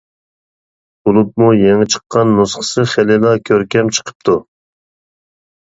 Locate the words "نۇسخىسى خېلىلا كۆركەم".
2.41-3.95